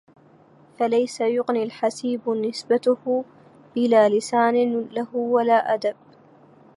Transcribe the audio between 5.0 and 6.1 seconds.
وَلا أَدَبِ